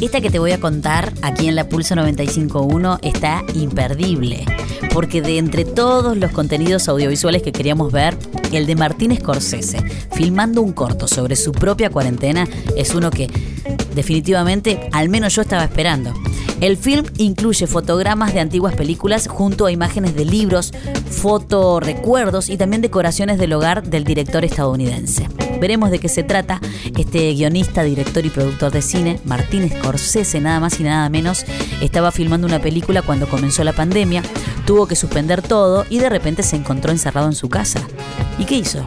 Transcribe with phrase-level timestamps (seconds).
[0.00, 4.46] Esta que te voy a contar aquí en la Pulso 95.1 está imperdible,
[4.94, 8.16] porque de entre todos los contenidos audiovisuales que queríamos ver,
[8.50, 9.78] el de Martín Scorsese,
[10.12, 13.30] filmando un corto sobre su propia cuarentena, es uno que
[13.94, 16.14] definitivamente al menos yo estaba esperando.
[16.62, 20.72] El film incluye fotogramas de antiguas películas junto a imágenes de libros,
[21.10, 25.28] fotorecuerdos y también decoraciones del hogar del director estadounidense.
[25.60, 26.60] Veremos de qué se trata.
[26.98, 31.44] Este guionista, director y productor de cine, Martín Scorsese, nada más y nada menos,
[31.80, 34.22] estaba filmando una película cuando comenzó la pandemia,
[34.66, 37.80] tuvo que suspender todo y de repente se encontró encerrado en su casa.
[38.38, 38.84] ¿Y qué hizo?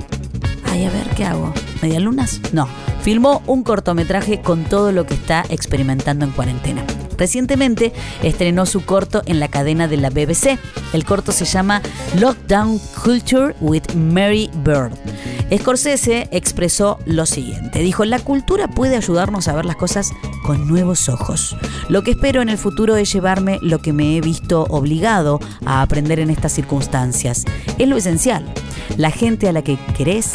[0.66, 1.54] Ay, a ver, ¿qué hago?
[1.82, 2.42] ¿Medialunas?
[2.52, 2.68] No.
[3.02, 6.84] Filmó un cortometraje con todo lo que está experimentando en cuarentena.
[7.18, 7.94] Recientemente
[8.24, 10.58] estrenó su corto en la cadena de la BBC.
[10.94, 11.82] El corto se llama
[12.20, 14.94] Lockdown Culture with Mary Bird.
[15.58, 20.12] Scorsese expresó lo siguiente, dijo, la cultura puede ayudarnos a ver las cosas
[20.44, 21.56] con nuevos ojos.
[21.90, 25.82] Lo que espero en el futuro es llevarme lo que me he visto obligado a
[25.82, 27.46] aprender en estas circunstancias.
[27.78, 28.46] Es lo esencial.
[28.98, 30.34] La gente a la que querés,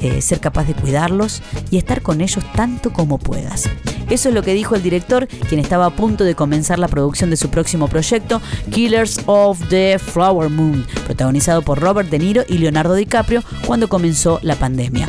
[0.00, 3.68] eh, ser capaz de cuidarlos y estar con ellos tanto como puedas.
[4.14, 7.30] Eso es lo que dijo el director, quien estaba a punto de comenzar la producción
[7.30, 8.40] de su próximo proyecto,
[8.70, 14.38] Killers of the Flower Moon, protagonizado por Robert De Niro y Leonardo DiCaprio cuando comenzó
[14.42, 15.08] la pandemia.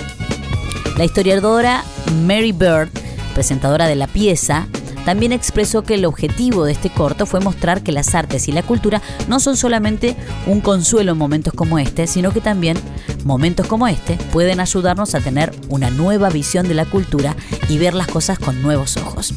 [0.97, 1.83] La historiadora
[2.25, 2.89] Mary Bird,
[3.35, 4.67] presentadora de la pieza,
[5.05, 8.63] también expresó que el objetivo de este corto fue mostrar que las artes y la
[8.63, 10.15] cultura no son solamente
[10.47, 12.77] un consuelo en momentos como este, sino que también
[13.23, 17.35] momentos como este pueden ayudarnos a tener una nueva visión de la cultura
[17.69, 19.33] y ver las cosas con nuevos ojos.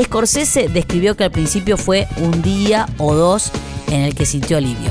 [0.00, 3.50] Scorsese describió que al principio fue un día o dos
[3.88, 4.90] en el que sintió alivio.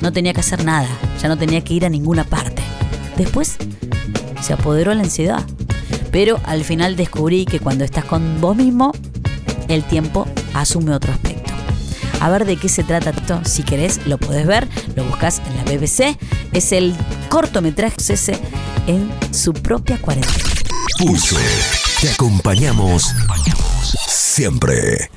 [0.00, 0.88] No tenía que hacer nada,
[1.20, 2.62] ya no tenía que ir a ninguna parte.
[3.16, 3.56] Después
[4.40, 5.44] se apoderó la ansiedad.
[6.10, 8.92] Pero al final descubrí que cuando estás con vos mismo,
[9.68, 11.52] el tiempo asume otro aspecto.
[12.20, 15.56] A ver de qué se trata esto, si querés lo podés ver, lo buscas en
[15.56, 16.18] la BBC,
[16.52, 16.94] es el
[17.28, 18.38] cortometraje ese
[18.86, 20.34] en su propia cuarentena.
[20.98, 21.36] Pulso,
[22.00, 23.14] te acompañamos
[24.08, 24.98] siempre.